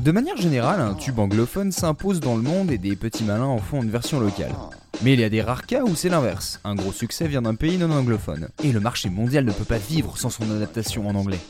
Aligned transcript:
De 0.00 0.12
manière 0.12 0.36
générale, 0.36 0.80
un 0.80 0.94
tube 0.94 1.18
anglophone 1.18 1.72
s'impose 1.72 2.20
dans 2.20 2.36
le 2.36 2.42
monde 2.42 2.70
et 2.70 2.78
des 2.78 2.94
petits 2.94 3.24
malins 3.24 3.46
en 3.46 3.58
font 3.58 3.82
une 3.82 3.90
version 3.90 4.20
locale. 4.20 4.54
Mais 5.02 5.14
il 5.14 5.20
y 5.20 5.24
a 5.24 5.28
des 5.28 5.42
rares 5.42 5.66
cas 5.66 5.82
où 5.82 5.96
c'est 5.96 6.08
l'inverse. 6.08 6.60
Un 6.62 6.76
gros 6.76 6.92
succès 6.92 7.26
vient 7.26 7.42
d'un 7.42 7.56
pays 7.56 7.78
non 7.78 7.90
anglophone. 7.90 8.48
Et 8.62 8.70
le 8.70 8.78
marché 8.78 9.10
mondial 9.10 9.44
ne 9.44 9.50
peut 9.50 9.64
pas 9.64 9.78
vivre 9.78 10.16
sans 10.16 10.30
son 10.30 10.48
adaptation 10.54 11.08
en 11.08 11.16
anglais. 11.16 11.40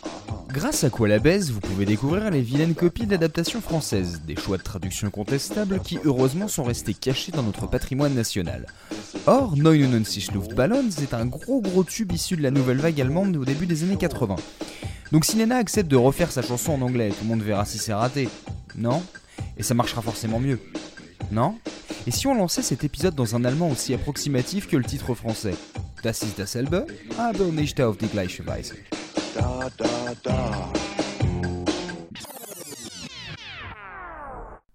Grâce 0.48 0.82
à 0.82 0.88
quoi 0.88 1.08
la 1.08 1.19
baise, 1.19 1.50
vous 1.50 1.61
pouvez 1.61 1.84
découvrir 1.84 2.30
les 2.30 2.40
vilaines 2.40 2.74
copies 2.74 3.06
d'adaptations 3.06 3.61
françaises, 3.61 4.22
des 4.26 4.37
choix 4.37 4.56
de 4.56 4.62
traduction 4.62 5.10
contestables 5.10 5.80
qui 5.80 5.99
heureusement 6.04 6.49
sont 6.49 6.65
restés 6.65 6.94
cachés 6.94 7.33
dans 7.33 7.42
notre 7.42 7.67
patrimoine 7.67 8.15
national. 8.15 8.67
Or, 9.26 9.54
99 9.56 10.33
Luftballons 10.33 10.88
est 11.03 11.12
un 11.12 11.26
gros 11.26 11.60
gros 11.60 11.85
tube 11.85 12.12
issu 12.12 12.37
de 12.37 12.42
la 12.42 12.51
nouvelle 12.51 12.78
vague 12.78 13.01
allemande 13.01 13.37
au 13.37 13.44
début 13.44 13.67
des 13.67 13.85
années 13.85 13.99
80. 13.99 14.37
Donc 15.11 15.25
si 15.25 15.37
Nena 15.37 15.56
accepte 15.56 15.90
de 15.90 15.97
refaire 15.97 16.30
sa 16.30 16.43
chanson 16.43 16.73
en 16.73 16.83
anglais, 16.83 17.09
tout 17.11 17.24
le 17.24 17.29
monde 17.29 17.43
verra 17.43 17.65
si 17.65 17.79
c'est 17.79 17.95
raté. 17.95 18.29
Non? 18.77 19.02
Et 19.56 19.62
ça 19.62 19.74
marchera 19.74 20.02
forcément 20.02 20.38
mieux. 20.38 20.60
Non? 21.30 21.56
Et 22.06 22.10
si 22.10 22.27
on 22.27 22.34
lançait 22.34 22.62
cet 22.62 22.84
épisode 22.84 23.15
dans 23.15 23.34
un 23.34 23.45
allemand 23.45 23.70
aussi 23.70 23.95
approximatif 23.95 24.68
que 24.68 24.77
le 24.77 24.84
titre 24.84 25.15
français? 25.15 25.55
Das 26.02 26.23
ist 26.23 26.38
dasselbe, 26.38 26.87
aber 27.18 27.46
nicht 27.46 27.80
auf 27.80 27.96
die 27.96 28.06
gleiche 28.06 28.46
Weise. 28.46 28.74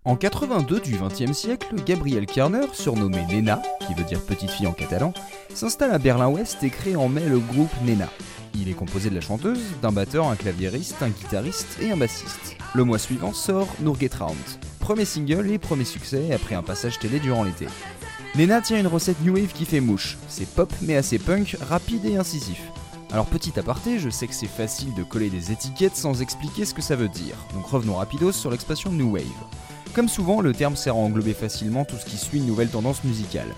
En 0.05 0.17
82 0.17 0.81
du 0.81 0.97
XXe 0.97 1.31
siècle, 1.31 1.75
Gabrielle 1.85 2.25
Kerner, 2.25 2.67
surnommée 2.73 3.25
Nena, 3.31 3.61
qui 3.87 3.93
veut 3.93 4.03
dire 4.03 4.19
petite 4.19 4.49
fille 4.49 4.67
en 4.67 4.73
catalan, 4.73 5.13
s'installe 5.53 5.93
à 5.93 5.97
Berlin-Ouest 5.97 6.61
et 6.61 6.69
crée 6.69 6.97
en 6.97 7.07
mai 7.07 7.23
le 7.25 7.39
groupe 7.39 7.71
Nena. 7.85 8.09
Il 8.53 8.67
est 8.67 8.73
composé 8.73 9.09
de 9.09 9.15
la 9.15 9.21
chanteuse, 9.21 9.61
d'un 9.81 9.93
batteur, 9.93 10.27
un 10.27 10.35
claviériste, 10.35 11.01
un 11.01 11.07
guitariste 11.07 11.77
et 11.81 11.91
un 11.91 11.95
bassiste. 11.95 12.57
Le 12.75 12.83
mois 12.83 12.99
suivant 12.99 13.31
sort 13.31 13.69
Round, 13.81 14.35
premier 14.81 15.05
single 15.05 15.49
et 15.49 15.57
premier 15.57 15.85
succès 15.85 16.33
après 16.33 16.55
un 16.55 16.63
passage 16.63 16.99
télé 16.99 17.21
durant 17.21 17.45
l'été. 17.45 17.67
Nena 18.35 18.59
tient 18.59 18.81
une 18.81 18.87
recette 18.87 19.21
new 19.21 19.35
wave 19.35 19.53
qui 19.53 19.63
fait 19.63 19.79
mouche, 19.79 20.17
c'est 20.27 20.49
pop 20.49 20.71
mais 20.81 20.97
assez 20.97 21.17
punk, 21.17 21.55
rapide 21.69 22.03
et 22.03 22.17
incisif. 22.17 22.61
Alors 23.13 23.27
petit 23.27 23.57
aparté, 23.57 23.99
je 23.99 24.09
sais 24.09 24.27
que 24.27 24.35
c'est 24.35 24.47
facile 24.47 24.93
de 24.95 25.03
coller 25.03 25.29
des 25.29 25.53
étiquettes 25.53 25.95
sans 25.95 26.21
expliquer 26.21 26.65
ce 26.65 26.73
que 26.73 26.81
ça 26.81 26.97
veut 26.97 27.07
dire, 27.07 27.35
donc 27.53 27.67
revenons 27.67 27.95
rapidos 27.95 28.33
sur 28.33 28.51
l'expression 28.51 28.91
new 28.91 29.13
wave. 29.13 29.23
Comme 29.93 30.09
souvent, 30.09 30.41
le 30.41 30.53
terme 30.53 30.75
sert 30.75 30.95
à 30.95 30.97
englober 30.97 31.35
facilement 31.35 31.85
tout 31.85 31.97
ce 31.97 32.05
qui 32.05 32.17
suit 32.17 32.39
une 32.39 32.47
nouvelle 32.47 32.69
tendance 32.69 33.03
musicale. 33.03 33.53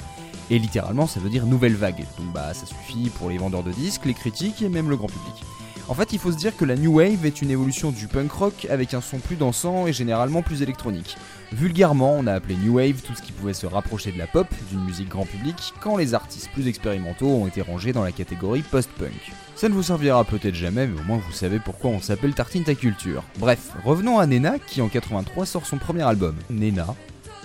Et 0.49 0.59
littéralement, 0.59 1.07
ça 1.07 1.21
veut 1.21 1.29
dire 1.29 1.45
nouvelle 1.45 1.75
vague. 1.75 2.03
Donc 2.17 2.33
bah, 2.33 2.53
ça 2.53 2.65
suffit 2.65 3.09
pour 3.09 3.29
les 3.29 3.37
vendeurs 3.37 3.63
de 3.63 3.71
disques, 3.71 4.05
les 4.05 4.13
critiques 4.13 4.61
et 4.61 4.67
même 4.67 4.89
le 4.89 4.97
grand 4.97 5.07
public. 5.07 5.45
En 5.87 5.93
fait, 5.93 6.13
il 6.13 6.19
faut 6.19 6.31
se 6.31 6.37
dire 6.37 6.57
que 6.57 6.65
la 6.65 6.75
new 6.75 6.95
wave 6.95 7.27
est 7.27 7.43
une 7.43 7.51
évolution 7.51 7.91
du 7.91 8.07
punk 8.07 8.31
rock 8.31 8.67
avec 8.71 8.95
un 8.95 9.01
son 9.01 9.19
plus 9.19 9.35
dansant 9.35 9.85
et 9.85 9.93
généralement 9.93 10.41
plus 10.41 10.63
électronique. 10.63 11.15
Vulgairement, 11.51 12.15
on 12.17 12.25
a 12.25 12.33
appelé 12.33 12.55
new 12.55 12.77
wave 12.77 13.01
tout 13.03 13.13
ce 13.13 13.21
qui 13.21 13.31
pouvait 13.31 13.53
se 13.53 13.67
rapprocher 13.67 14.11
de 14.11 14.17
la 14.17 14.25
pop, 14.25 14.47
d'une 14.71 14.83
musique 14.83 15.09
grand 15.09 15.25
public, 15.25 15.73
quand 15.81 15.95
les 15.95 16.15
artistes 16.15 16.49
plus 16.53 16.67
expérimentaux 16.67 17.27
ont 17.27 17.45
été 17.45 17.61
rangés 17.61 17.93
dans 17.93 18.03
la 18.03 18.11
catégorie 18.11 18.63
post-punk. 18.63 19.31
Ça 19.55 19.69
ne 19.69 19.75
vous 19.75 19.83
servira 19.83 20.23
peut-être 20.23 20.55
jamais, 20.55 20.87
mais 20.87 20.99
au 20.99 21.03
moins 21.03 21.21
vous 21.23 21.31
savez 21.31 21.59
pourquoi 21.59 21.91
on 21.91 22.01
s'appelle 22.01 22.33
Tartine 22.33 22.63
ta 22.63 22.73
culture. 22.73 23.23
Bref, 23.37 23.73
revenons 23.85 24.17
à 24.17 24.25
Nena 24.25 24.57
qui 24.57 24.81
en 24.81 24.89
83 24.89 25.45
sort 25.45 25.67
son 25.67 25.77
premier 25.77 26.01
album, 26.01 26.35
Nena. 26.49 26.95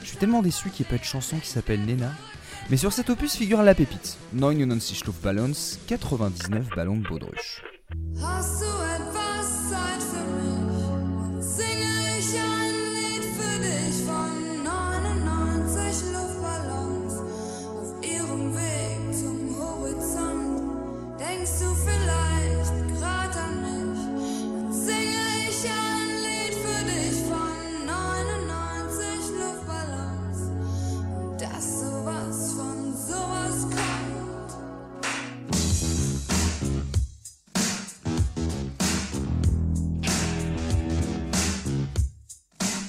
Je 0.03 0.09
suis 0.09 0.17
tellement 0.17 0.41
déçu 0.41 0.71
qu'il 0.71 0.87
n'y 0.87 0.89
ait 0.89 0.97
pas 0.97 1.03
de 1.03 1.07
chanson 1.07 1.37
qui 1.37 1.49
s'appelle 1.49 1.85
Nena. 1.85 2.11
Mais 2.71 2.79
sur 2.79 2.93
cet 2.93 3.11
opus 3.11 3.35
figure 3.35 3.63
la 3.63 3.75
pépite, 3.75 4.17
99 4.33 5.23
Ballons, 5.23 5.53
99 5.87 6.69
ballons 6.75 6.97
de 6.97 7.07
Baudruche. 7.07 7.63
Hustle 8.21 8.90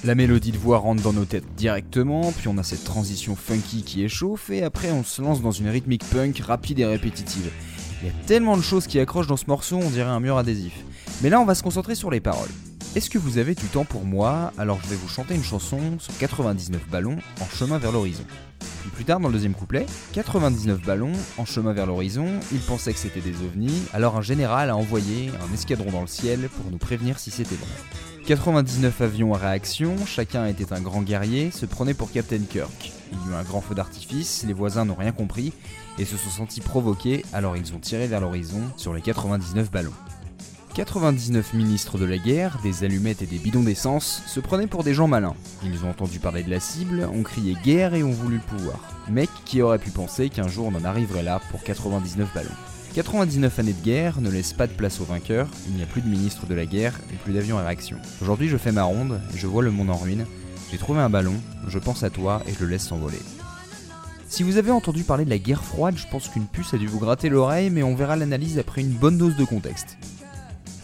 La 0.04 0.16
mélodie 0.16 0.50
de 0.50 0.58
voix 0.58 0.78
rentre 0.78 1.00
dans 1.00 1.12
nos 1.12 1.24
têtes 1.24 1.44
directement, 1.56 2.32
puis 2.32 2.48
on 2.48 2.58
a 2.58 2.64
cette 2.64 2.82
transition 2.82 3.36
funky 3.36 3.84
qui 3.84 4.02
échauffe, 4.02 4.50
et 4.50 4.64
après 4.64 4.90
on 4.90 5.04
se 5.04 5.22
lance 5.22 5.40
dans 5.40 5.52
une 5.52 5.68
rythmique 5.68 6.02
punk 6.10 6.40
rapide 6.40 6.80
et 6.80 6.86
répétitive. 6.86 7.48
Il 8.02 8.08
y 8.08 8.10
a 8.10 8.14
tellement 8.26 8.56
de 8.56 8.62
choses 8.62 8.88
qui 8.88 8.98
accrochent 8.98 9.28
dans 9.28 9.36
ce 9.36 9.46
morceau, 9.46 9.76
on 9.76 9.90
dirait 9.90 10.10
un 10.10 10.18
mur 10.18 10.38
adhésif. 10.38 10.72
Mais 11.22 11.30
là 11.30 11.40
on 11.40 11.44
va 11.44 11.54
se 11.54 11.62
concentrer 11.62 11.94
sur 11.94 12.10
les 12.10 12.18
paroles. 12.18 12.48
Est-ce 12.96 13.10
que 13.10 13.18
vous 13.18 13.38
avez 13.38 13.54
du 13.54 13.66
temps 13.66 13.84
pour 13.84 14.04
moi? 14.04 14.52
Alors 14.58 14.80
je 14.82 14.88
vais 14.88 14.96
vous 14.96 15.08
chanter 15.08 15.36
une 15.36 15.44
chanson 15.44 15.78
sur 16.00 16.18
99 16.18 16.88
ballons 16.90 17.18
en 17.40 17.46
chemin 17.56 17.78
vers 17.78 17.92
l'horizon. 17.92 18.24
Plus 18.94 19.04
tard 19.04 19.20
dans 19.20 19.28
le 19.28 19.34
deuxième 19.34 19.54
couplet, 19.54 19.86
99 20.14 20.82
ballons 20.82 21.12
en 21.38 21.44
chemin 21.44 21.72
vers 21.72 21.86
l'horizon, 21.86 22.26
il 22.50 22.58
pensait 22.58 22.92
que 22.92 22.98
c'était 22.98 23.20
des 23.20 23.36
ovnis, 23.36 23.82
alors 23.92 24.16
un 24.16 24.22
général 24.22 24.68
a 24.68 24.76
envoyé 24.76 25.30
un 25.48 25.54
escadron 25.54 25.92
dans 25.92 26.00
le 26.00 26.08
ciel 26.08 26.48
pour 26.48 26.72
nous 26.72 26.78
prévenir 26.78 27.20
si 27.20 27.30
c'était 27.30 27.54
vrai. 27.54 28.11
99 28.26 29.00
avions 29.00 29.34
à 29.34 29.38
réaction, 29.38 29.96
chacun 30.06 30.46
était 30.46 30.72
un 30.72 30.80
grand 30.80 31.02
guerrier, 31.02 31.50
se 31.50 31.66
prenait 31.66 31.92
pour 31.92 32.12
Captain 32.12 32.38
Kirk. 32.38 32.92
Il 33.10 33.18
y 33.18 33.32
eut 33.32 33.34
un 33.34 33.42
grand 33.42 33.60
feu 33.60 33.74
d'artifice, 33.74 34.44
les 34.46 34.52
voisins 34.52 34.84
n'ont 34.84 34.94
rien 34.94 35.10
compris 35.10 35.52
et 35.98 36.04
se 36.04 36.16
sont 36.16 36.30
sentis 36.30 36.60
provoqués, 36.60 37.24
alors 37.32 37.56
ils 37.56 37.74
ont 37.74 37.80
tiré 37.80 38.06
vers 38.06 38.20
l'horizon 38.20 38.60
sur 38.76 38.94
les 38.94 39.00
99 39.00 39.72
ballons. 39.72 39.92
99 40.74 41.52
ministres 41.54 41.98
de 41.98 42.04
la 42.04 42.16
guerre, 42.16 42.58
des 42.62 42.84
allumettes 42.84 43.22
et 43.22 43.26
des 43.26 43.38
bidons 43.38 43.64
d'essence, 43.64 44.22
se 44.26 44.38
prenaient 44.38 44.68
pour 44.68 44.84
des 44.84 44.94
gens 44.94 45.08
malins. 45.08 45.34
Ils 45.64 45.84
ont 45.84 45.90
entendu 45.90 46.20
parler 46.20 46.44
de 46.44 46.50
la 46.50 46.60
cible, 46.60 47.08
ont 47.12 47.24
crié 47.24 47.56
guerre 47.64 47.94
et 47.94 48.04
ont 48.04 48.12
voulu 48.12 48.36
le 48.36 48.56
pouvoir. 48.56 48.78
Mec 49.10 49.30
qui 49.44 49.62
aurait 49.62 49.80
pu 49.80 49.90
penser 49.90 50.30
qu'un 50.30 50.48
jour 50.48 50.70
on 50.72 50.78
en 50.78 50.84
arriverait 50.84 51.24
là 51.24 51.40
pour 51.50 51.62
99 51.64 52.32
ballons? 52.32 52.71
99 52.94 53.58
années 53.58 53.72
de 53.72 53.82
guerre 53.82 54.20
ne 54.20 54.28
laissent 54.28 54.52
pas 54.52 54.66
de 54.66 54.72
place 54.72 55.00
aux 55.00 55.04
vainqueurs, 55.04 55.48
il 55.66 55.74
n'y 55.74 55.82
a 55.82 55.86
plus 55.86 56.02
de 56.02 56.08
ministre 56.08 56.46
de 56.46 56.54
la 56.54 56.66
guerre 56.66 57.00
et 57.10 57.16
plus 57.16 57.32
d'avions 57.32 57.56
à 57.56 57.64
réaction. 57.64 57.96
Aujourd'hui 58.20 58.48
je 58.48 58.58
fais 58.58 58.70
ma 58.70 58.82
ronde, 58.82 59.18
et 59.34 59.38
je 59.38 59.46
vois 59.46 59.62
le 59.62 59.70
monde 59.70 59.88
en 59.88 59.96
ruine, 59.96 60.26
j'ai 60.70 60.76
trouvé 60.76 61.00
un 61.00 61.08
ballon, 61.08 61.34
je 61.68 61.78
pense 61.78 62.02
à 62.02 62.10
toi 62.10 62.42
et 62.46 62.52
je 62.52 62.64
le 62.64 62.70
laisse 62.70 62.86
s'envoler. 62.86 63.20
Si 64.28 64.42
vous 64.42 64.58
avez 64.58 64.70
entendu 64.70 65.04
parler 65.04 65.24
de 65.24 65.30
la 65.30 65.38
guerre 65.38 65.64
froide, 65.64 65.96
je 65.96 66.06
pense 66.10 66.28
qu'une 66.28 66.46
puce 66.46 66.74
a 66.74 66.78
dû 66.78 66.86
vous 66.86 66.98
gratter 66.98 67.30
l'oreille, 67.30 67.70
mais 67.70 67.82
on 67.82 67.94
verra 67.94 68.14
l'analyse 68.14 68.58
après 68.58 68.82
une 68.82 68.92
bonne 68.92 69.16
dose 69.16 69.36
de 69.36 69.44
contexte. 69.44 69.96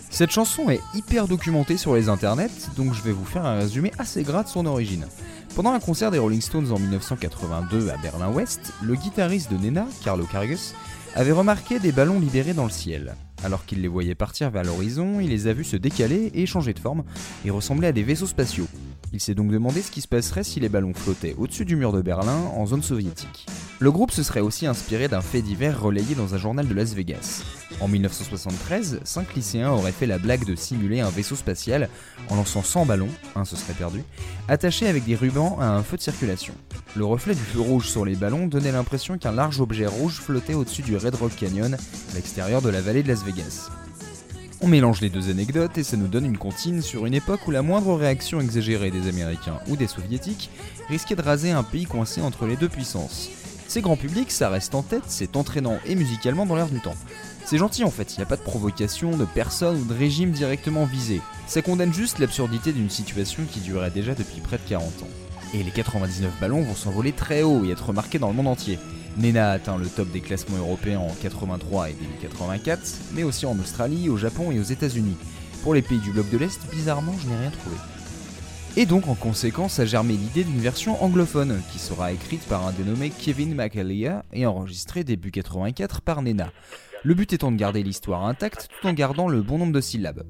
Cette 0.08 0.30
chanson 0.30 0.70
est 0.70 0.80
hyper 0.94 1.28
documentée 1.28 1.76
sur 1.76 1.94
les 1.94 2.08
internets, 2.08 2.70
donc 2.76 2.94
je 2.94 3.02
vais 3.02 3.12
vous 3.12 3.26
faire 3.26 3.44
un 3.44 3.58
résumé 3.58 3.92
assez 3.98 4.22
gras 4.22 4.44
de 4.44 4.48
son 4.48 4.64
origine. 4.64 5.06
Pendant 5.54 5.72
un 5.72 5.80
concert 5.80 6.10
des 6.10 6.18
Rolling 6.18 6.40
Stones 6.40 6.72
en 6.72 6.78
1982 6.78 7.90
à 7.90 7.96
Berlin-Ouest, 7.98 8.72
le 8.82 8.94
guitariste 8.94 9.52
de 9.52 9.58
Nena, 9.58 9.86
Carlo 10.02 10.24
Cargus, 10.24 10.74
avait 11.14 11.32
remarqué 11.32 11.78
des 11.78 11.92
ballons 11.92 12.20
libérés 12.20 12.54
dans 12.54 12.64
le 12.64 12.70
ciel. 12.70 13.14
Alors 13.44 13.64
qu'il 13.64 13.82
les 13.82 13.88
voyait 13.88 14.14
partir 14.14 14.50
vers 14.50 14.64
l'horizon, 14.64 15.20
il 15.20 15.30
les 15.30 15.46
a 15.46 15.52
vus 15.52 15.64
se 15.64 15.76
décaler 15.76 16.30
et 16.34 16.46
changer 16.46 16.74
de 16.74 16.78
forme 16.78 17.04
et 17.44 17.50
ressembler 17.50 17.88
à 17.88 17.92
des 17.92 18.02
vaisseaux 18.02 18.26
spatiaux. 18.26 18.66
Il 19.12 19.20
s'est 19.20 19.34
donc 19.34 19.50
demandé 19.50 19.80
ce 19.80 19.90
qui 19.90 20.00
se 20.00 20.08
passerait 20.08 20.44
si 20.44 20.60
les 20.60 20.68
ballons 20.68 20.94
flottaient 20.94 21.34
au-dessus 21.38 21.64
du 21.64 21.76
mur 21.76 21.92
de 21.92 22.02
Berlin 22.02 22.38
en 22.54 22.66
zone 22.66 22.82
soviétique. 22.82 23.46
Le 23.80 23.92
groupe 23.92 24.10
se 24.10 24.24
serait 24.24 24.40
aussi 24.40 24.66
inspiré 24.66 25.06
d'un 25.06 25.20
fait 25.20 25.40
divers 25.40 25.80
relayé 25.80 26.16
dans 26.16 26.34
un 26.34 26.38
journal 26.38 26.66
de 26.66 26.74
Las 26.74 26.94
Vegas. 26.94 27.44
En 27.80 27.86
1973, 27.86 28.98
cinq 29.04 29.36
lycéens 29.36 29.70
auraient 29.70 29.92
fait 29.92 30.06
la 30.06 30.18
blague 30.18 30.44
de 30.44 30.56
simuler 30.56 30.98
un 30.98 31.10
vaisseau 31.10 31.36
spatial 31.36 31.88
en 32.28 32.34
lançant 32.34 32.64
100 32.64 32.86
ballons, 32.86 33.08
un 33.36 33.44
se 33.44 33.54
serait 33.54 33.74
perdu, 33.74 34.02
attachés 34.48 34.88
avec 34.88 35.04
des 35.04 35.14
rubans 35.14 35.58
à 35.60 35.68
un 35.68 35.84
feu 35.84 35.96
de 35.96 36.02
circulation. 36.02 36.54
Le 36.96 37.04
reflet 37.04 37.36
du 37.36 37.40
feu 37.40 37.60
rouge 37.60 37.88
sur 37.88 38.04
les 38.04 38.16
ballons 38.16 38.48
donnait 38.48 38.72
l'impression 38.72 39.16
qu'un 39.16 39.30
large 39.30 39.60
objet 39.60 39.86
rouge 39.86 40.14
flottait 40.14 40.54
au-dessus 40.54 40.82
du 40.82 40.96
Red 40.96 41.14
Rock 41.14 41.36
Canyon, 41.36 41.74
à 41.74 42.14
l'extérieur 42.16 42.62
de 42.62 42.70
la 42.70 42.80
vallée 42.80 43.04
de 43.04 43.08
Las 43.08 43.22
Vegas. 43.22 43.70
On 44.60 44.66
mélange 44.66 45.00
les 45.00 45.08
deux 45.08 45.30
anecdotes 45.30 45.78
et 45.78 45.84
ça 45.84 45.96
nous 45.96 46.08
donne 46.08 46.26
une 46.26 46.36
comptine 46.36 46.82
sur 46.82 47.06
une 47.06 47.14
époque 47.14 47.46
où 47.46 47.52
la 47.52 47.62
moindre 47.62 47.94
réaction 47.94 48.40
exagérée 48.40 48.90
des 48.90 49.08
Américains 49.08 49.60
ou 49.68 49.76
des 49.76 49.86
Soviétiques 49.86 50.50
risquait 50.88 51.14
de 51.14 51.22
raser 51.22 51.52
un 51.52 51.62
pays 51.62 51.84
coincé 51.84 52.20
entre 52.20 52.44
les 52.44 52.56
deux 52.56 52.68
puissances. 52.68 53.30
C'est 53.68 53.82
grand 53.82 53.96
public, 53.96 54.30
ça 54.30 54.48
reste 54.48 54.74
en 54.74 54.82
tête, 54.82 55.02
c'est 55.08 55.36
entraînant 55.36 55.78
et 55.84 55.94
musicalement 55.94 56.46
dans 56.46 56.56
l'air 56.56 56.70
du 56.70 56.80
temps. 56.80 56.94
C'est 57.44 57.58
gentil 57.58 57.84
en 57.84 57.90
fait, 57.90 58.14
il 58.14 58.16
n'y 58.16 58.22
a 58.22 58.26
pas 58.26 58.38
de 58.38 58.42
provocation, 58.42 59.14
de 59.14 59.26
personne 59.26 59.82
ou 59.82 59.84
de 59.84 59.92
régime 59.92 60.30
directement 60.30 60.86
visé. 60.86 61.20
Ça 61.46 61.60
condamne 61.60 61.92
juste 61.92 62.18
l'absurdité 62.18 62.72
d'une 62.72 62.88
situation 62.88 63.42
qui 63.50 63.60
durait 63.60 63.90
déjà 63.90 64.14
depuis 64.14 64.40
près 64.40 64.56
de 64.56 64.66
40 64.66 64.84
ans. 65.02 65.08
Et 65.52 65.62
les 65.62 65.70
99 65.70 66.32
ballons 66.40 66.62
vont 66.62 66.74
s'envoler 66.74 67.12
très 67.12 67.42
haut 67.42 67.62
et 67.66 67.70
être 67.70 67.88
remarqués 67.88 68.18
dans 68.18 68.28
le 68.28 68.34
monde 68.34 68.48
entier. 68.48 68.78
Nena 69.18 69.50
a 69.50 69.52
atteint 69.52 69.76
le 69.76 69.86
top 69.86 70.10
des 70.12 70.22
classements 70.22 70.56
européens 70.56 71.00
en 71.00 71.14
83 71.20 71.90
et 71.90 71.92
début 71.92 72.16
84, 72.22 72.80
mais 73.12 73.22
aussi 73.22 73.44
en 73.44 73.58
Australie, 73.58 74.08
au 74.08 74.16
Japon 74.16 74.50
et 74.50 74.58
aux 74.58 74.62
États-Unis. 74.62 75.16
Pour 75.62 75.74
les 75.74 75.82
pays 75.82 75.98
du 75.98 76.10
bloc 76.10 76.30
de 76.30 76.38
l'Est, 76.38 76.60
bizarrement, 76.72 77.14
je 77.20 77.28
n'ai 77.28 77.36
rien 77.36 77.50
trouvé. 77.50 77.76
Et 78.76 78.86
donc 78.86 79.08
en 79.08 79.14
conséquence 79.14 79.80
a 79.80 79.86
germé 79.86 80.14
l'idée 80.14 80.44
d'une 80.44 80.60
version 80.60 81.02
anglophone 81.02 81.60
qui 81.72 81.78
sera 81.78 82.12
écrite 82.12 82.42
par 82.44 82.66
un 82.66 82.72
dénommé 82.72 83.10
Kevin 83.10 83.54
McAleer 83.54 84.20
et 84.32 84.46
enregistrée 84.46 85.04
début 85.04 85.30
84 85.30 86.00
par 86.00 86.22
Nena. 86.22 86.52
Le 87.02 87.14
but 87.14 87.32
étant 87.32 87.50
de 87.50 87.56
garder 87.56 87.82
l'histoire 87.82 88.24
intacte 88.24 88.68
tout 88.80 88.86
en 88.86 88.92
gardant 88.92 89.28
le 89.28 89.42
bon 89.42 89.58
nombre 89.58 89.72
de 89.72 89.80
syllabes. 89.80 90.24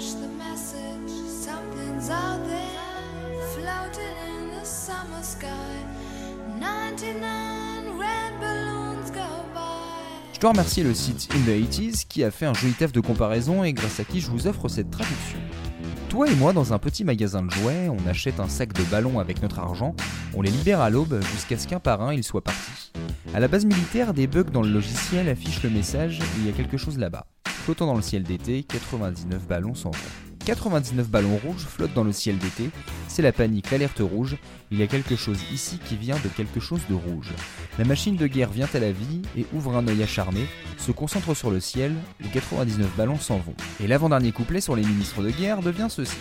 Je 0.00 0.06
dois 10.40 10.50
remercier 10.52 10.84
le 10.84 10.94
site 10.94 11.28
In 11.34 11.40
the 11.40 11.50
80s 11.50 12.06
qui 12.08 12.24
a 12.24 12.30
fait 12.30 12.46
un 12.46 12.54
joli 12.54 12.72
taf 12.72 12.92
de 12.92 13.00
comparaison 13.00 13.62
et 13.62 13.74
grâce 13.74 14.00
à 14.00 14.04
qui 14.04 14.22
je 14.22 14.30
vous 14.30 14.46
offre 14.46 14.68
cette 14.68 14.90
traduction. 14.90 15.38
Toi 16.08 16.30
et 16.30 16.34
moi, 16.34 16.54
dans 16.54 16.72
un 16.72 16.78
petit 16.78 17.04
magasin 17.04 17.42
de 17.42 17.50
jouets, 17.50 17.90
on 17.90 17.98
achète 18.08 18.40
un 18.40 18.48
sac 18.48 18.72
de 18.72 18.82
ballons 18.84 19.18
avec 19.18 19.42
notre 19.42 19.58
argent, 19.58 19.94
on 20.32 20.40
les 20.40 20.50
libère 20.50 20.80
à 20.80 20.88
l'aube 20.88 21.20
jusqu'à 21.34 21.58
ce 21.58 21.68
qu'un 21.68 21.78
par 21.78 22.00
un 22.00 22.14
il 22.14 22.24
soit 22.24 22.42
parti. 22.42 22.90
À 23.34 23.38
la 23.38 23.48
base 23.48 23.66
militaire, 23.66 24.14
des 24.14 24.26
bugs 24.26 24.44
dans 24.44 24.62
le 24.62 24.70
logiciel 24.70 25.28
affichent 25.28 25.62
le 25.62 25.68
message 25.68 26.20
il 26.38 26.46
y 26.46 26.48
a 26.48 26.52
quelque 26.52 26.78
chose 26.78 26.96
là-bas. 26.96 27.26
Flottant 27.64 27.86
dans 27.86 27.94
le 27.94 28.02
ciel 28.02 28.22
d'été, 28.22 28.62
99 28.62 29.46
ballons 29.46 29.74
s'en 29.74 29.90
vont. 29.90 29.98
99 30.46 31.08
ballons 31.08 31.38
rouges 31.44 31.66
flottent 31.66 31.92
dans 31.92 32.04
le 32.04 32.12
ciel 32.12 32.38
d'été, 32.38 32.70
c'est 33.06 33.22
la 33.22 33.32
panique, 33.32 33.70
l'alerte 33.70 34.00
rouge, 34.00 34.38
il 34.70 34.78
y 34.78 34.82
a 34.82 34.86
quelque 34.86 35.14
chose 35.14 35.38
ici 35.52 35.78
qui 35.78 35.96
vient 35.96 36.16
de 36.16 36.28
quelque 36.28 36.58
chose 36.58 36.80
de 36.88 36.94
rouge. 36.94 37.30
La 37.78 37.84
machine 37.84 38.16
de 38.16 38.26
guerre 38.26 38.50
vient 38.50 38.68
à 38.72 38.78
la 38.78 38.92
vie 38.92 39.20
et 39.36 39.46
ouvre 39.52 39.76
un 39.76 39.86
œil 39.86 40.02
acharné, 40.02 40.46
se 40.78 40.90
concentre 40.90 41.34
sur 41.34 41.50
le 41.50 41.60
ciel, 41.60 41.94
les 42.20 42.30
99 42.30 42.96
ballons 42.96 43.18
s'en 43.18 43.36
vont. 43.36 43.54
Et 43.78 43.86
l'avant-dernier 43.86 44.32
couplet 44.32 44.62
sur 44.62 44.74
les 44.74 44.82
ministres 44.82 45.22
de 45.22 45.30
guerre 45.30 45.60
devient 45.60 45.88
ceci. 45.90 46.16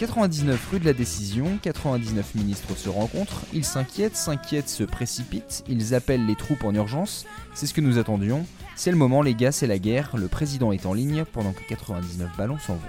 99 0.00 0.68
rue 0.72 0.80
de 0.80 0.86
la 0.86 0.94
décision, 0.94 1.58
99 1.60 2.34
ministres 2.34 2.74
se 2.74 2.88
rencontrent, 2.88 3.42
ils 3.52 3.66
s'inquiètent, 3.66 4.16
s'inquiètent, 4.16 4.70
se 4.70 4.82
précipitent, 4.82 5.62
ils 5.68 5.94
appellent 5.94 6.24
les 6.24 6.36
troupes 6.36 6.64
en 6.64 6.74
urgence, 6.74 7.26
c'est 7.52 7.66
ce 7.66 7.74
que 7.74 7.82
nous 7.82 7.98
attendions, 7.98 8.46
c'est 8.76 8.90
le 8.90 8.96
moment 8.96 9.20
les 9.20 9.34
gars, 9.34 9.52
c'est 9.52 9.66
la 9.66 9.78
guerre, 9.78 10.16
le 10.16 10.26
président 10.26 10.72
est 10.72 10.86
en 10.86 10.94
ligne 10.94 11.26
pendant 11.30 11.52
que 11.52 11.60
99 11.68 12.30
ballons 12.38 12.58
s'en 12.58 12.76
vont. 12.76 12.80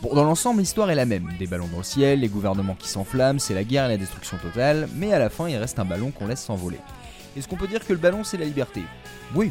Bon, 0.00 0.14
dans 0.14 0.24
l'ensemble, 0.24 0.60
l'histoire 0.60 0.90
est 0.90 0.94
la 0.94 1.04
même. 1.04 1.28
Des 1.38 1.46
ballons 1.46 1.68
dans 1.70 1.78
le 1.78 1.84
ciel, 1.84 2.20
les 2.20 2.28
gouvernements 2.28 2.76
qui 2.76 2.88
s'enflamment, 2.88 3.38
c'est 3.38 3.52
la 3.52 3.64
guerre 3.64 3.84
et 3.84 3.88
la 3.88 3.98
destruction 3.98 4.38
totale, 4.38 4.88
mais 4.96 5.12
à 5.12 5.18
la 5.18 5.28
fin, 5.28 5.50
il 5.50 5.56
reste 5.58 5.78
un 5.78 5.84
ballon 5.84 6.12
qu'on 6.12 6.28
laisse 6.28 6.42
s'envoler. 6.42 6.78
Est-ce 7.36 7.46
qu'on 7.46 7.56
peut 7.56 7.68
dire 7.68 7.86
que 7.86 7.92
le 7.92 7.98
ballon, 7.98 8.24
c'est 8.24 8.38
la 8.38 8.46
liberté? 8.46 8.84
Oui. 9.34 9.50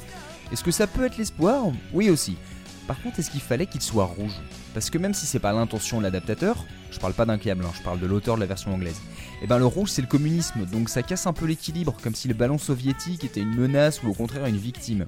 Est-ce 0.51 0.63
que 0.63 0.71
ça 0.71 0.87
peut 0.87 1.05
être 1.05 1.17
l'espoir? 1.17 1.65
Oui 1.93 2.09
aussi. 2.09 2.37
Par 2.87 3.01
contre, 3.01 3.19
est-ce 3.19 3.29
qu'il 3.29 3.41
fallait 3.41 3.65
qu'il 3.65 3.81
soit 3.81 4.05
rouge? 4.05 4.35
Parce 4.73 4.89
que 4.89 4.97
même 4.97 5.13
si 5.13 5.25
c'est 5.25 5.39
pas 5.39 5.51
l'intention 5.51 5.97
de 5.97 6.03
l'adaptateur, 6.03 6.65
je 6.89 6.99
parle 6.99 7.13
pas 7.13 7.25
d'un 7.25 7.37
câble, 7.37 7.65
hein, 7.65 7.71
je 7.77 7.83
parle 7.83 7.99
de 7.99 8.05
l'auteur 8.07 8.35
de 8.35 8.39
la 8.39 8.45
version 8.45 8.73
anglaise, 8.73 9.01
et 9.41 9.43
eh 9.43 9.47
ben 9.47 9.57
le 9.57 9.65
rouge 9.65 9.89
c'est 9.89 10.01
le 10.01 10.07
communisme, 10.07 10.65
donc 10.65 10.87
ça 10.87 11.03
casse 11.03 11.27
un 11.27 11.33
peu 11.33 11.45
l'équilibre, 11.45 11.97
comme 12.01 12.15
si 12.15 12.29
le 12.29 12.33
ballon 12.33 12.57
soviétique 12.57 13.25
était 13.25 13.41
une 13.41 13.55
menace 13.55 14.01
ou 14.03 14.07
au 14.07 14.13
contraire 14.13 14.45
une 14.45 14.57
victime. 14.57 15.05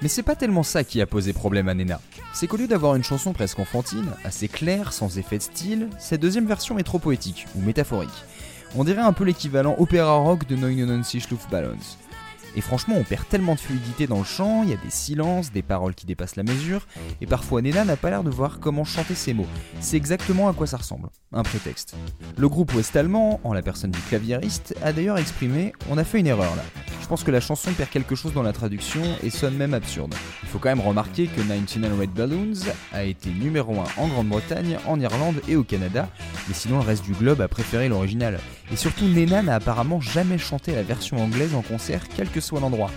Mais 0.00 0.06
c'est 0.06 0.22
pas 0.22 0.36
tellement 0.36 0.62
ça 0.62 0.84
qui 0.84 1.00
a 1.00 1.06
posé 1.06 1.32
problème 1.32 1.68
à 1.68 1.74
Nena. 1.74 2.00
C'est 2.32 2.46
qu'au 2.46 2.56
lieu 2.56 2.68
d'avoir 2.68 2.94
une 2.94 3.02
chanson 3.02 3.32
presque 3.32 3.58
enfantine, 3.58 4.12
assez 4.22 4.46
claire, 4.46 4.92
sans 4.92 5.18
effet 5.18 5.38
de 5.38 5.42
style, 5.42 5.88
cette 5.98 6.22
deuxième 6.22 6.46
version 6.46 6.78
est 6.78 6.84
trop 6.84 7.00
poétique, 7.00 7.46
ou 7.56 7.62
métaphorique. 7.62 8.08
On 8.76 8.84
dirait 8.84 9.02
un 9.02 9.12
peu 9.12 9.24
l'équivalent 9.24 9.74
opéra 9.78 10.12
rock 10.12 10.46
de 10.46 10.54
99 10.54 11.30
Luftballons. 11.30 11.98
Et 12.56 12.60
franchement, 12.60 12.96
on 12.98 13.04
perd 13.04 13.28
tellement 13.28 13.54
de 13.54 13.60
fluidité 13.60 14.06
dans 14.06 14.18
le 14.18 14.24
chant, 14.24 14.62
il 14.62 14.70
y 14.70 14.72
a 14.72 14.76
des 14.76 14.90
silences, 14.90 15.52
des 15.52 15.62
paroles 15.62 15.94
qui 15.94 16.06
dépassent 16.06 16.36
la 16.36 16.42
mesure, 16.42 16.86
et 17.20 17.26
parfois 17.26 17.62
Nena 17.62 17.84
n'a 17.84 17.96
pas 17.96 18.10
l'air 18.10 18.24
de 18.24 18.30
voir 18.30 18.58
comment 18.60 18.84
chanter 18.84 19.14
ces 19.14 19.34
mots. 19.34 19.46
C'est 19.80 19.96
exactement 19.96 20.48
à 20.48 20.52
quoi 20.52 20.66
ça 20.66 20.78
ressemble, 20.78 21.08
un 21.32 21.42
prétexte. 21.42 21.94
Le 22.36 22.48
groupe 22.48 22.74
ouest-allemand, 22.74 23.40
en 23.44 23.52
la 23.52 23.62
personne 23.62 23.90
du 23.90 24.00
claviériste, 24.00 24.74
a 24.82 24.92
d'ailleurs 24.92 25.18
exprimé 25.18 25.72
On 25.90 25.98
a 25.98 26.04
fait 26.04 26.20
une 26.20 26.26
erreur 26.26 26.54
là. 26.56 26.62
Je 27.08 27.10
pense 27.10 27.24
que 27.24 27.30
la 27.30 27.40
chanson 27.40 27.72
perd 27.72 27.88
quelque 27.88 28.14
chose 28.14 28.34
dans 28.34 28.42
la 28.42 28.52
traduction 28.52 29.00
et 29.22 29.30
sonne 29.30 29.56
même 29.56 29.72
absurde. 29.72 30.14
Il 30.42 30.48
faut 30.50 30.58
quand 30.58 30.68
même 30.68 30.82
remarquer 30.82 31.26
que 31.26 31.40
99 31.40 31.98
Red 31.98 32.10
Balloons 32.10 32.70
a 32.92 33.04
été 33.04 33.30
numéro 33.30 33.80
1 33.80 33.84
en 33.96 34.08
Grande-Bretagne, 34.08 34.76
en 34.86 35.00
Irlande 35.00 35.40
et 35.48 35.56
au 35.56 35.64
Canada, 35.64 36.10
mais 36.46 36.52
sinon 36.52 36.80
le 36.80 36.84
reste 36.84 37.06
du 37.06 37.12
globe 37.12 37.40
a 37.40 37.48
préféré 37.48 37.88
l'original. 37.88 38.38
Et 38.70 38.76
surtout, 38.76 39.06
Nena 39.06 39.40
n'a 39.40 39.54
apparemment 39.54 40.02
jamais 40.02 40.36
chanté 40.36 40.74
la 40.74 40.82
version 40.82 41.16
anglaise 41.16 41.54
en 41.54 41.62
concert, 41.62 42.02
quel 42.14 42.28
que 42.28 42.42
soit 42.42 42.60
l'endroit. 42.60 42.90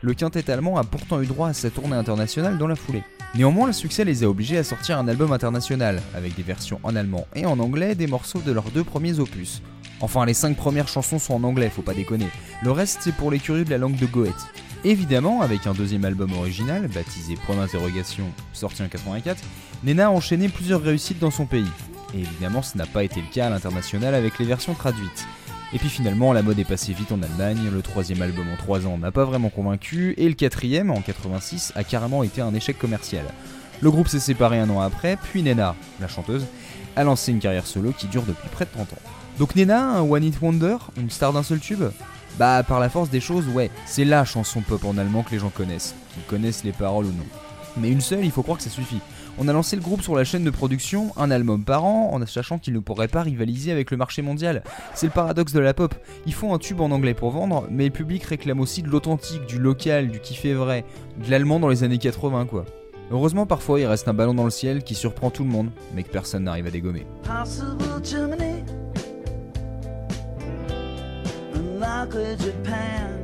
Le 0.00 0.12
quintet 0.12 0.50
allemand 0.50 0.76
a 0.76 0.82
pourtant 0.82 1.22
eu 1.22 1.26
droit 1.26 1.50
à 1.50 1.52
sa 1.52 1.70
tournée 1.70 1.94
internationale 1.94 2.58
dans 2.58 2.66
la 2.66 2.74
foulée. 2.74 3.04
Néanmoins, 3.36 3.68
le 3.68 3.72
succès 3.72 4.04
les 4.04 4.24
a 4.24 4.28
obligés 4.28 4.58
à 4.58 4.64
sortir 4.64 4.98
un 4.98 5.06
album 5.06 5.30
international, 5.30 6.02
avec 6.16 6.34
des 6.34 6.42
versions 6.42 6.80
en 6.82 6.96
allemand 6.96 7.28
et 7.36 7.46
en 7.46 7.60
anglais 7.60 7.94
des 7.94 8.08
morceaux 8.08 8.42
de 8.44 8.50
leurs 8.50 8.72
deux 8.72 8.82
premiers 8.82 9.20
opus. 9.20 9.62
Enfin, 10.00 10.24
les 10.24 10.34
cinq 10.34 10.56
premières 10.56 10.88
chansons 10.88 11.18
sont 11.18 11.34
en 11.34 11.44
anglais, 11.44 11.68
faut 11.68 11.82
pas 11.82 11.94
déconner. 11.94 12.28
Le 12.62 12.70
reste, 12.70 13.00
c'est 13.02 13.14
pour 13.14 13.30
les 13.30 13.38
curieux 13.38 13.64
de 13.64 13.70
la 13.70 13.78
langue 13.78 13.96
de 13.96 14.06
Goethe. 14.06 14.46
Évidemment, 14.82 15.42
avec 15.42 15.66
un 15.66 15.74
deuxième 15.74 16.06
album 16.06 16.32
original, 16.32 16.88
baptisé 16.88 17.34
Point 17.44 17.56
d'interrogation, 17.56 18.24
sorti 18.54 18.82
en 18.82 18.88
84, 18.88 19.42
Nena 19.84 20.06
a 20.06 20.10
enchaîné 20.10 20.48
plusieurs 20.48 20.80
réussites 20.80 21.18
dans 21.18 21.30
son 21.30 21.44
pays. 21.44 21.68
Et 22.14 22.20
évidemment, 22.20 22.62
ce 22.62 22.78
n'a 22.78 22.86
pas 22.86 23.04
été 23.04 23.20
le 23.20 23.26
cas 23.30 23.48
à 23.48 23.50
l'international 23.50 24.14
avec 24.14 24.38
les 24.38 24.46
versions 24.46 24.72
traduites. 24.72 25.26
Et 25.74 25.78
puis 25.78 25.90
finalement, 25.90 26.32
la 26.32 26.42
mode 26.42 26.58
est 26.58 26.64
passée 26.64 26.94
vite 26.94 27.12
en 27.12 27.22
Allemagne, 27.22 27.70
le 27.70 27.82
troisième 27.82 28.22
album 28.22 28.46
en 28.50 28.56
3 28.56 28.86
ans 28.86 28.96
n'a 28.96 29.12
pas 29.12 29.24
vraiment 29.24 29.50
convaincu, 29.50 30.14
et 30.16 30.28
le 30.28 30.34
quatrième, 30.34 30.90
en 30.90 31.02
86, 31.02 31.72
a 31.76 31.84
carrément 31.84 32.22
été 32.22 32.40
un 32.40 32.54
échec 32.54 32.78
commercial. 32.78 33.26
Le 33.82 33.90
groupe 33.90 34.08
s'est 34.08 34.18
séparé 34.18 34.58
un 34.58 34.70
an 34.70 34.80
après, 34.80 35.16
puis 35.16 35.42
Nena, 35.42 35.76
la 36.00 36.08
chanteuse, 36.08 36.46
a 36.96 37.04
lancé 37.04 37.32
une 37.32 37.38
carrière 37.38 37.66
solo 37.66 37.92
qui 37.92 38.06
dure 38.08 38.22
depuis 38.22 38.48
près 38.48 38.64
de 38.64 38.70
30 38.70 38.94
ans. 38.94 39.19
Donc 39.38 39.56
Nena, 39.56 40.02
One 40.02 40.24
Hit 40.24 40.40
Wonder, 40.40 40.76
une 40.96 41.10
star 41.10 41.32
d'un 41.32 41.42
seul 41.42 41.60
tube 41.60 41.84
Bah 42.38 42.62
par 42.62 42.80
la 42.80 42.88
force 42.88 43.10
des 43.10 43.20
choses, 43.20 43.48
ouais, 43.48 43.70
c'est 43.86 44.04
la 44.04 44.24
chanson 44.24 44.60
pop 44.60 44.84
en 44.84 44.98
allemand 44.98 45.22
que 45.22 45.30
les 45.30 45.38
gens 45.38 45.50
connaissent, 45.50 45.94
qu'ils 46.12 46.22
connaissent 46.24 46.64
les 46.64 46.72
paroles 46.72 47.06
ou 47.06 47.12
non. 47.12 47.26
Mais 47.76 47.90
une 47.90 48.00
seule, 48.00 48.24
il 48.24 48.30
faut 48.30 48.42
croire 48.42 48.58
que 48.58 48.64
ça 48.64 48.70
suffit. 48.70 49.00
On 49.38 49.48
a 49.48 49.52
lancé 49.52 49.76
le 49.76 49.82
groupe 49.82 50.02
sur 50.02 50.14
la 50.14 50.24
chaîne 50.24 50.44
de 50.44 50.50
production, 50.50 51.12
un 51.16 51.30
album 51.30 51.64
par 51.64 51.84
an, 51.84 52.10
en 52.12 52.26
sachant 52.26 52.58
qu'il 52.58 52.74
ne 52.74 52.78
pourrait 52.78 53.08
pas 53.08 53.22
rivaliser 53.22 53.72
avec 53.72 53.90
le 53.90 53.96
marché 53.96 54.22
mondial. 54.22 54.62
C'est 54.94 55.06
le 55.06 55.12
paradoxe 55.12 55.52
de 55.52 55.60
la 55.60 55.72
pop. 55.72 55.94
Ils 56.26 56.34
font 56.34 56.52
un 56.52 56.58
tube 56.58 56.80
en 56.80 56.90
anglais 56.90 57.14
pour 57.14 57.30
vendre, 57.30 57.66
mais 57.70 57.84
le 57.84 57.90
public 57.90 58.24
réclame 58.24 58.60
aussi 58.60 58.82
de 58.82 58.88
l'authentique, 58.88 59.46
du 59.46 59.58
local, 59.58 60.10
du 60.10 60.20
qui 60.20 60.34
fait 60.34 60.52
vrai, 60.52 60.84
de 61.24 61.30
l'allemand 61.30 61.60
dans 61.60 61.68
les 61.68 61.84
années 61.84 61.98
80 61.98 62.46
quoi. 62.46 62.66
Heureusement 63.12 63.46
parfois 63.46 63.80
il 63.80 63.86
reste 63.86 64.06
un 64.08 64.14
ballon 64.14 64.34
dans 64.34 64.44
le 64.44 64.50
ciel 64.50 64.84
qui 64.84 64.94
surprend 64.94 65.30
tout 65.30 65.42
le 65.42 65.50
monde, 65.50 65.70
mais 65.94 66.02
que 66.02 66.10
personne 66.10 66.44
n'arrive 66.44 66.66
à 66.66 66.70
dégommer. 66.70 67.06
Osaka, 71.90 72.36
Japan. 72.36 73.20